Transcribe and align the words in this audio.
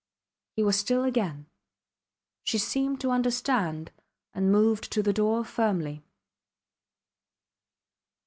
He 0.55 0.63
was 0.63 0.79
still 0.79 1.03
again. 1.03 1.45
She 2.43 2.57
seemed 2.57 2.99
to 3.01 3.11
understand, 3.11 3.91
and 4.33 4.51
moved 4.51 4.91
to 4.93 5.03
the 5.03 5.13
door 5.13 5.45
firmly. 5.45 6.03